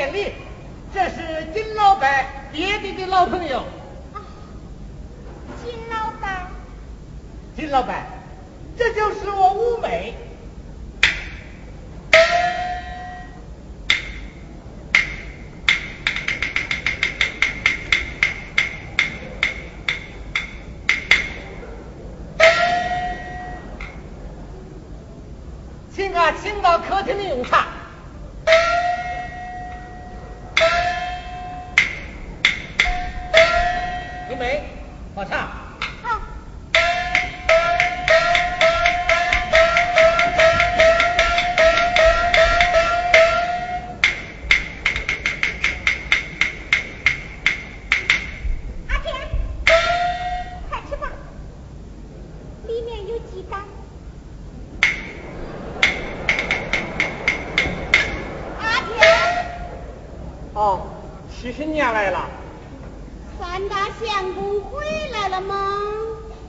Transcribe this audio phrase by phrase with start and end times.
[0.00, 0.32] 见礼，
[0.94, 3.58] 这是金老板爹爹的老朋友。
[4.14, 4.24] 啊，
[5.62, 6.46] 金老板。
[7.54, 8.06] 金老板，
[8.78, 10.14] 这就是我五妹。
[25.94, 27.79] 请啊，请到客厅里用茶。
[63.68, 65.56] 大相公回来了吗？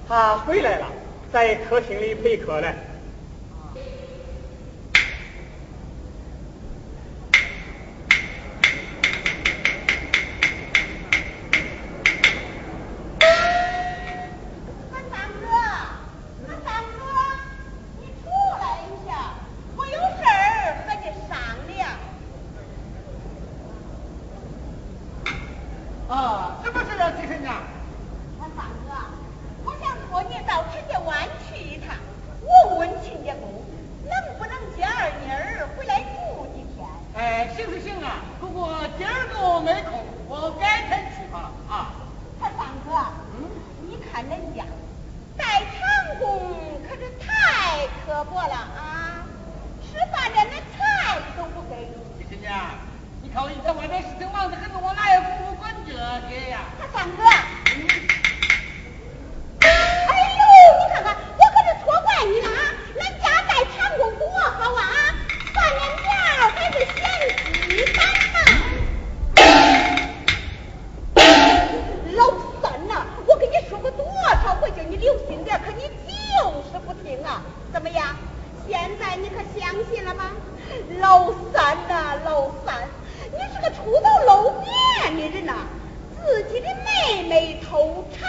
[0.08, 0.88] 他回来了，
[1.32, 2.68] 在客厅里陪客呢。
[72.16, 72.30] 老
[72.62, 74.06] 三呐，我跟你说过多
[74.44, 77.42] 少回，叫你留心点，可你就是不听啊，
[77.72, 78.16] 怎么样？
[78.68, 80.32] 现在你可相信了吗？
[81.00, 82.88] 老三呐，老三，
[83.32, 85.54] 你是个出头露面的人呐，
[86.24, 88.28] 自己的妹妹偷馋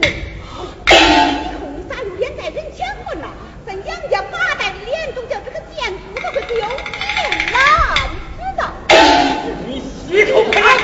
[0.00, 3.28] 鬼，以后你咋有脸在人前混呐？
[3.66, 6.64] 咱杨家八代的脸都叫这个贱骨头给丢尽
[7.52, 7.58] 了，
[8.12, 8.70] 你知道？
[9.66, 10.75] 你洗口开。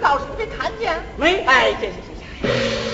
[0.00, 1.44] 老师没看见，没。
[1.44, 2.93] 哎，行行行行。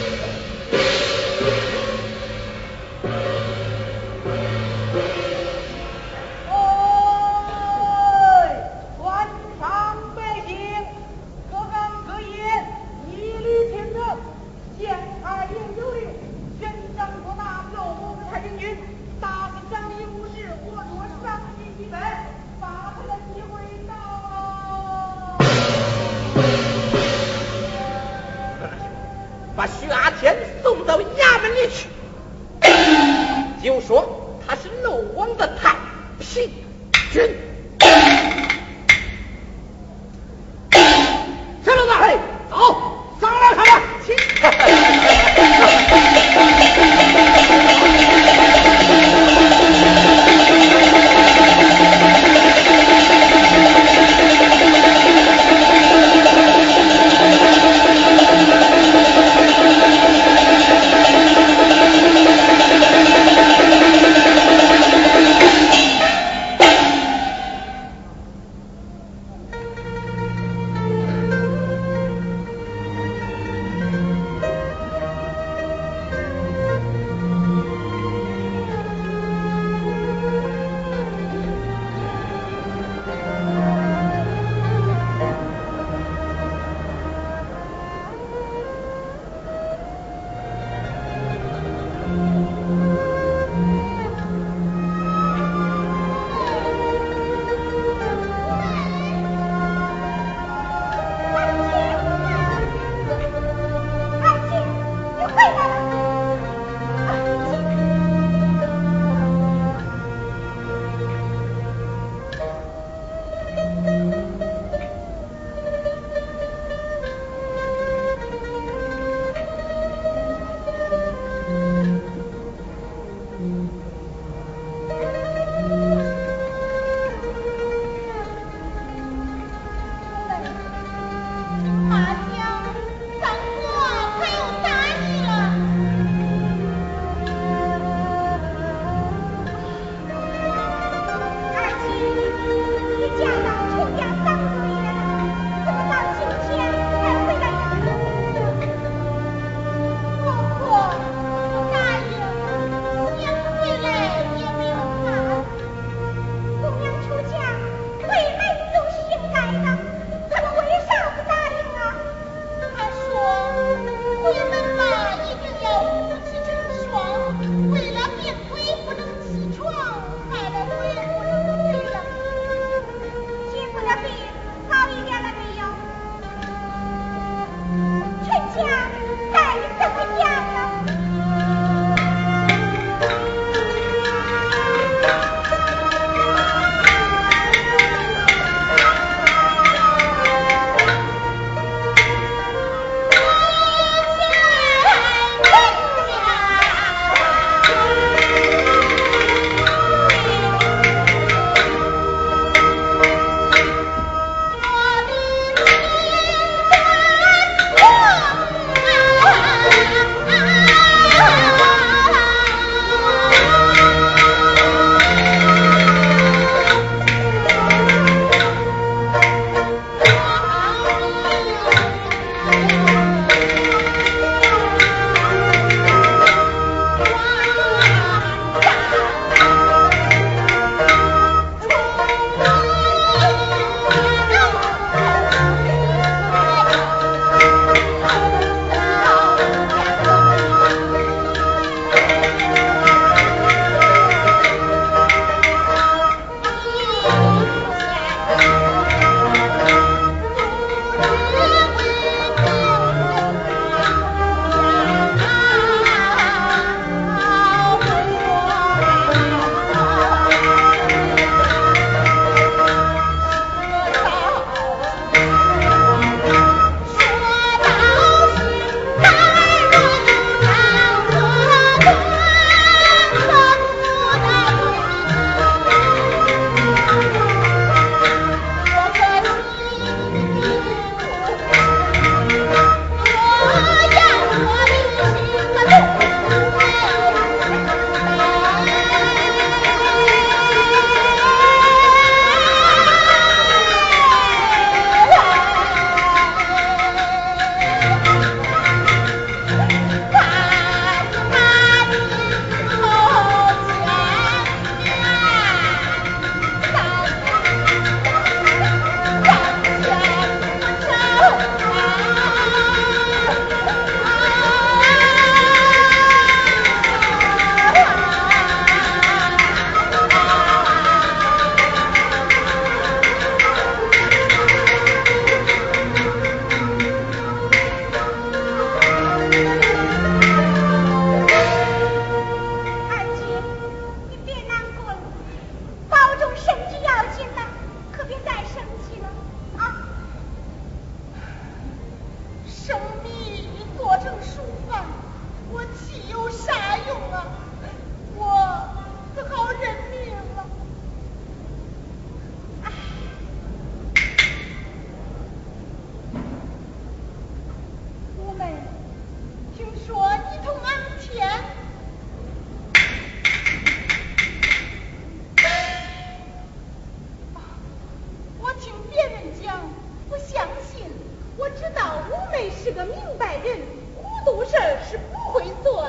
[372.48, 373.60] 是个明白人，
[373.96, 375.79] 糊涂事儿是不会做。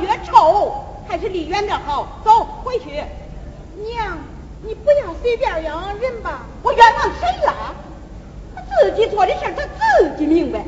[0.00, 2.20] 越臭，还是离远点好。
[2.24, 2.90] 走，回去。
[3.76, 4.18] 娘，
[4.62, 6.46] 你不要随便冤枉人吧。
[6.62, 7.74] 我冤枉谁了？
[8.54, 10.64] 他自己做的事他自己明白。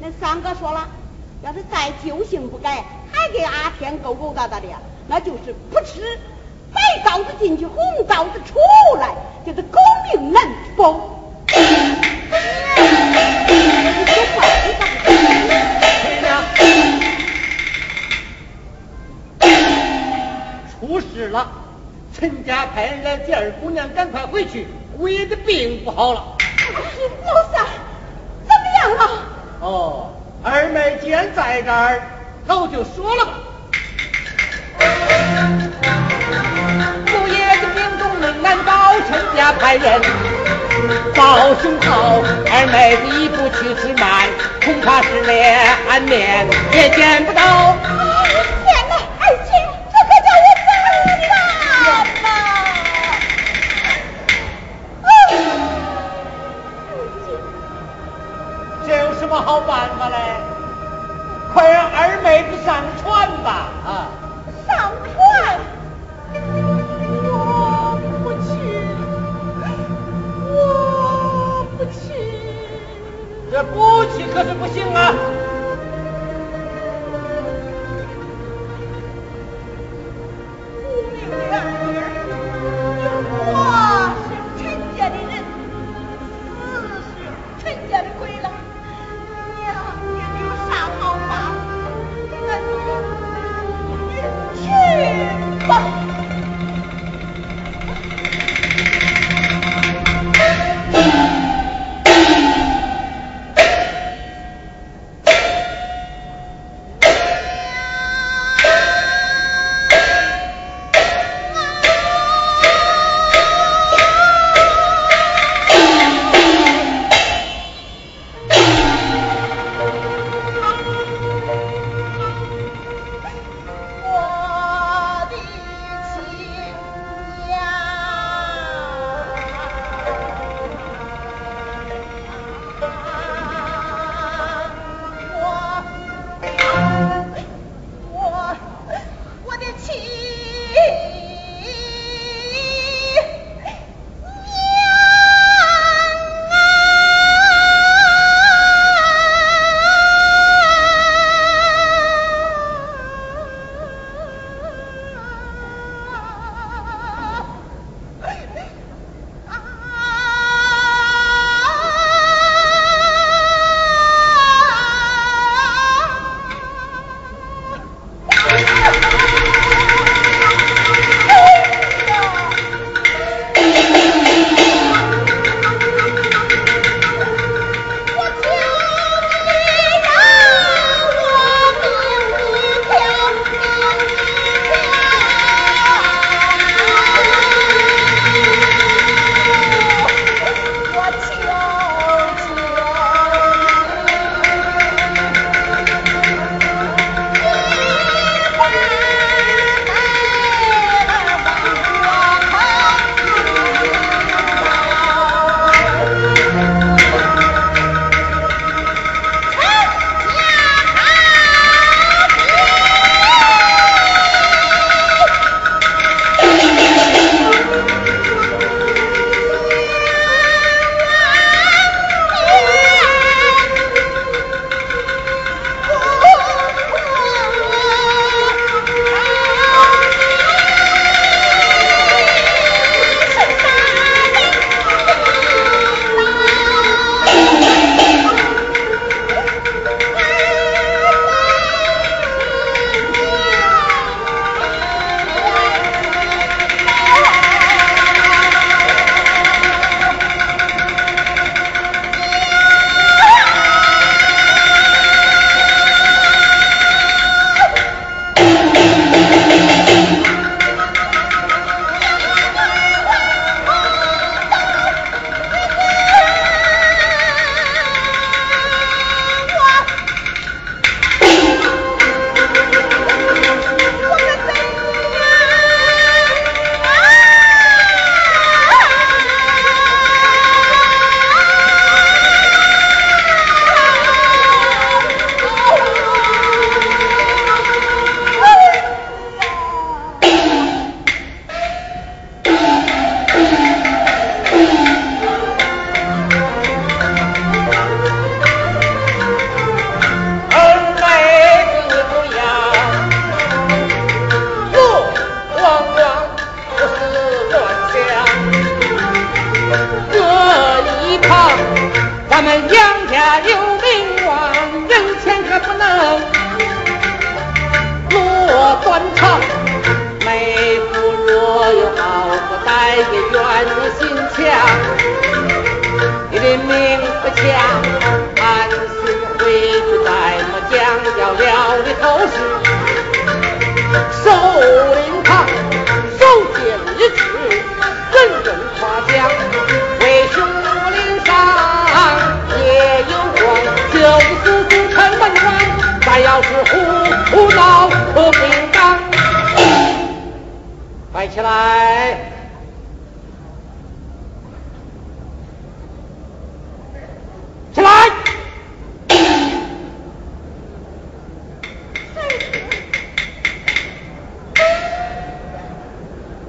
[0.00, 0.88] 那三哥说了，
[1.42, 4.66] 要是再旧性不改，还给阿天勾勾搭搭的，
[5.06, 6.18] 那就是不吃
[6.72, 8.58] 白刀子进去，红刀子出
[8.98, 9.78] 来，就是狗
[10.12, 10.42] 命难
[10.76, 11.15] 保。
[21.26, 21.48] 事了！
[22.16, 26.24] 陈家派人来接二姑娘，赶快回去，姑爷的病不好了。
[27.24, 27.66] 老三，
[28.44, 29.22] 怎么样了？
[29.60, 30.12] 哦，
[30.44, 32.00] 二妹既然在这儿，
[32.46, 33.32] 那我就说了吧。
[37.06, 40.00] 姑爷的病重命难保，陈家派人
[41.14, 44.28] 报雄号，二妹子一步去迟慢，
[44.64, 48.05] 恐怕是连安面也见不到。
[59.46, 60.16] 好办法嘞？
[61.54, 62.82] 快让二妹子上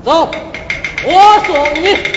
[0.08, 0.32] 走，
[1.04, 2.17] 我送你。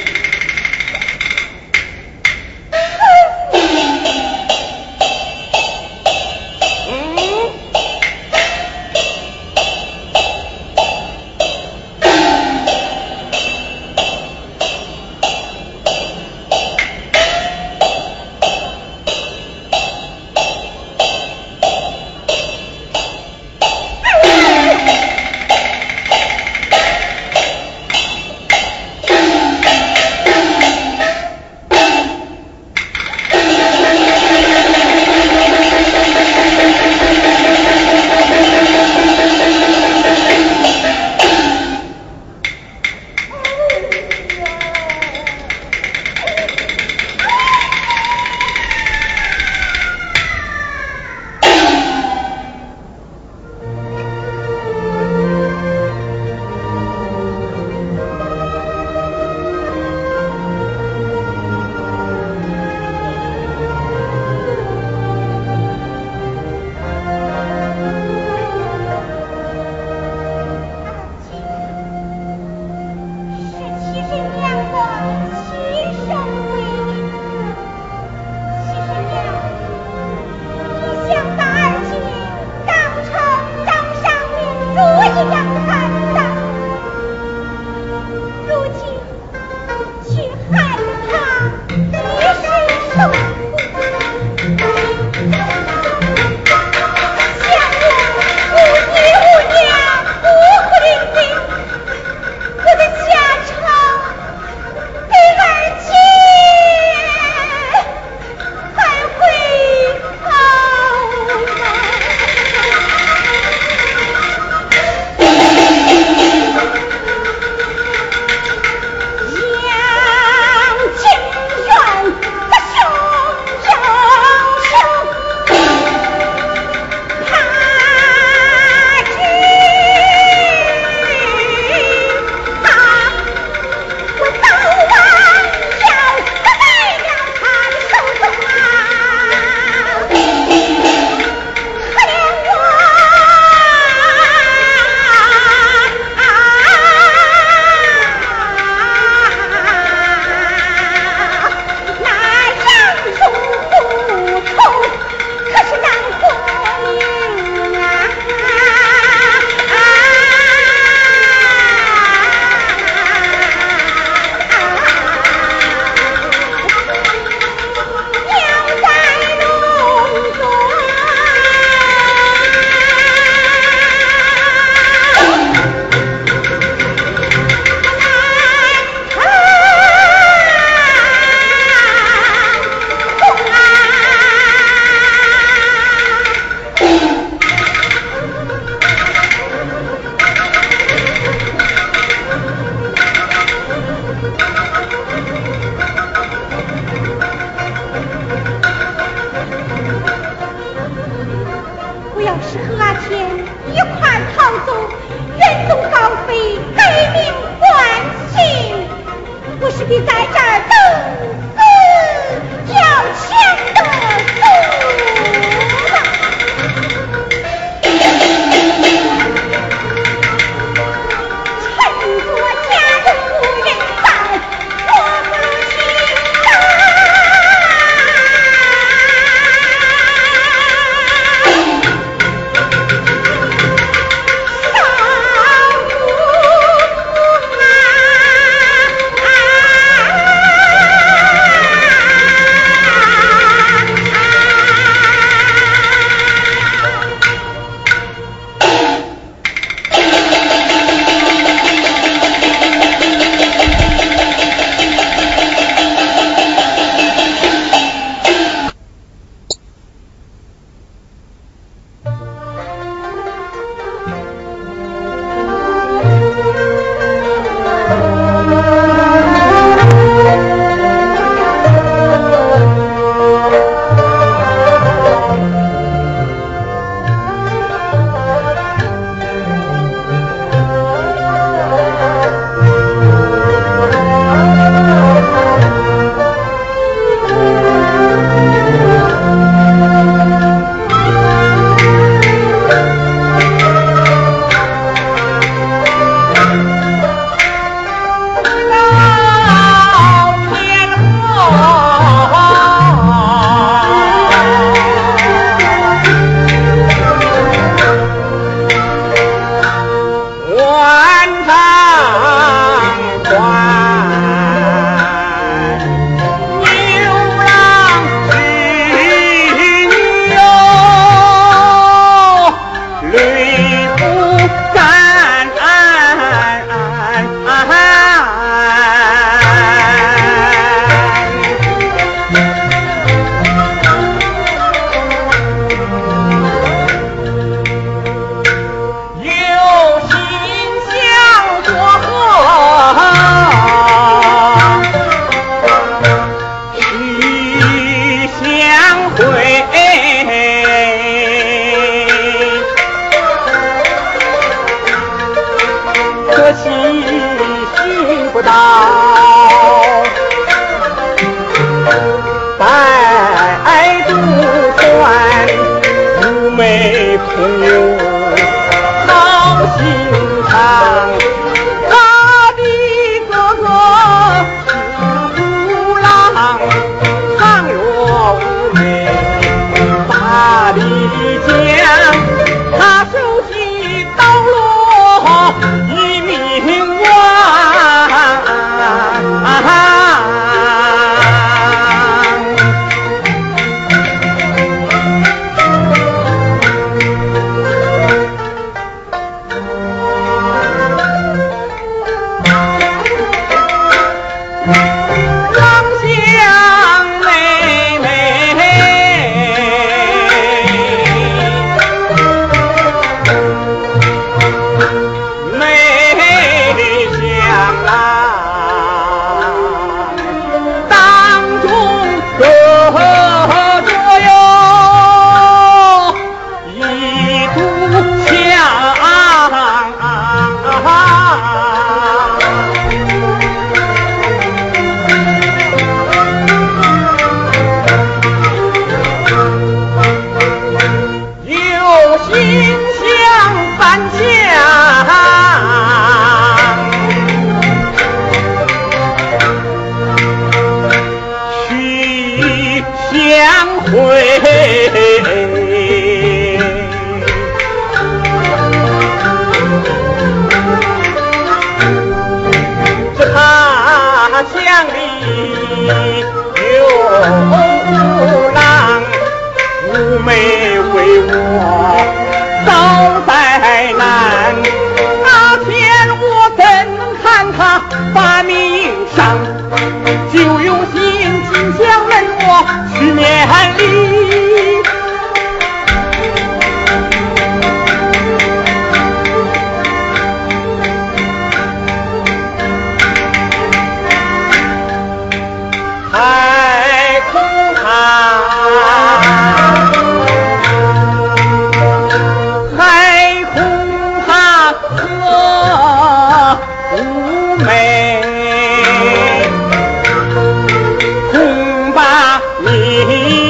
[513.01, 513.50] Mm-hmm.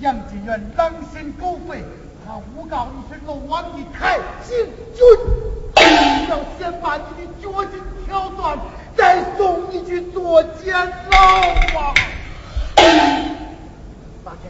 [0.00, 1.82] 杨金元狼心狗肺，
[2.24, 5.04] 他诬告你是龙王的太监军，
[6.28, 8.56] 要先把你的脚筋挑断，
[8.96, 11.18] 再送你去坐监牢
[11.80, 11.94] 啊！
[14.24, 14.48] 八戒，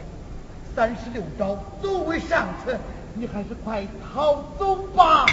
[0.75, 2.77] 三十六招走为上策，
[3.15, 3.83] 你还是快
[4.13, 5.25] 逃走吧。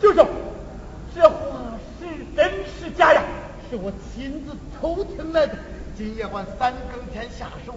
[0.00, 0.26] 舅舅，
[1.14, 1.36] 这话
[2.00, 3.22] 是真是假呀？
[3.70, 5.54] 是我亲自偷听来的，
[5.96, 7.76] 今夜晚三更天下手。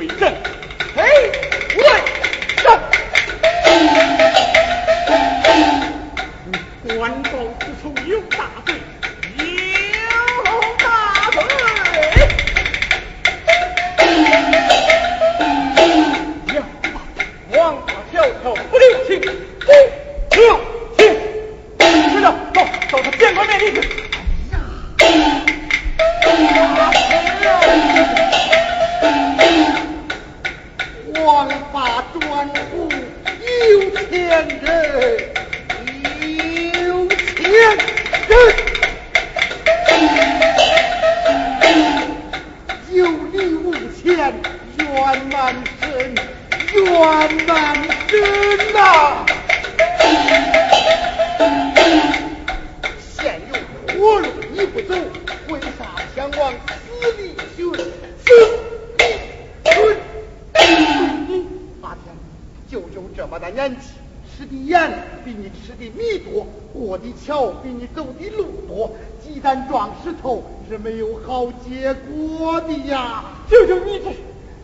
[70.83, 73.23] 没有好结果的呀！
[73.49, 74.11] 舅舅，你这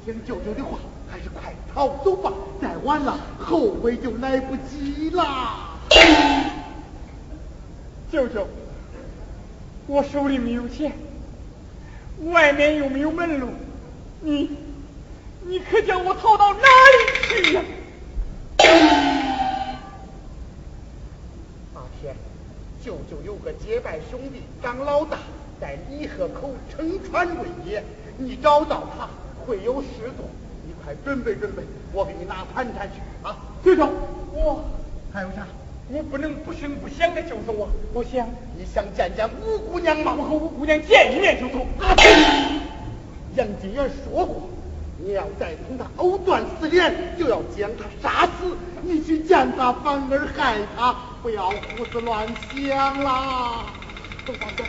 [0.05, 5.79] 听舅舅的话，还是快逃走吧，再晚了后悔就来不及了。
[8.11, 8.47] 舅舅，
[9.85, 10.91] 我手里没有钱，
[12.25, 13.49] 外面又没有门路，
[14.21, 14.57] 你
[15.45, 17.61] 你可叫我逃到哪里去呀？
[22.83, 25.17] 舅舅有个结拜兄弟，当老大
[25.59, 27.83] 在李河口乘船为业，
[28.17, 29.07] 你找到他
[29.45, 30.25] 会有事做，
[30.65, 33.35] 你快准备准备，我给你拿盘缠去啊。
[33.63, 33.89] 队长，
[34.33, 34.63] 我
[35.13, 35.47] 还有啥？
[35.89, 37.69] 我不能不声不响的就走啊！
[37.93, 40.13] 我想，你想见见五姑娘吗？
[40.17, 41.65] 我和五姑娘见一面就走。
[43.35, 44.49] 杨金元说过，
[44.97, 48.57] 你要再同他藕断丝连，就要将他杀死。
[48.81, 50.93] 你去见他，反而害他，
[51.23, 53.67] 不要胡思乱想啦。
[54.25, 54.63] 走吧，走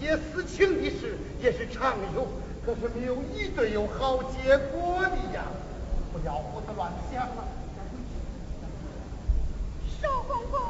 [0.00, 2.26] 结私情的事也是常有
[2.64, 5.44] 可是没有一对有好结果的呀。
[6.12, 7.48] 不要胡思乱想了。
[10.00, 10.60] 少公公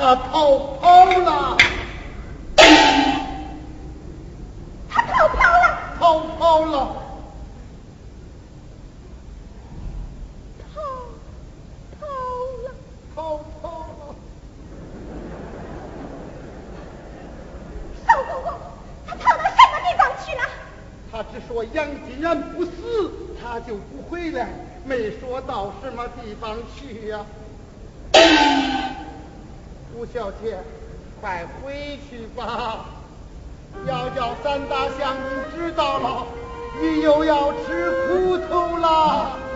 [0.00, 1.58] 他逃跑了，
[4.88, 6.74] 他逃跑了，逃跑了，
[10.72, 10.80] 逃
[12.00, 12.06] 跑
[12.64, 12.72] 了，
[13.14, 14.16] 逃跑了。
[18.06, 18.48] 少公公，
[19.06, 20.42] 他逃到什么地方去了？
[21.12, 24.48] 他只说杨金元不死，他就不回来，
[24.82, 27.20] 没说到什么地方去呀。
[30.00, 30.56] 吴小姐
[31.20, 32.86] 快回去吧。
[33.86, 36.26] 要叫三大将军知道了
[36.80, 39.49] 你又要吃苦头了。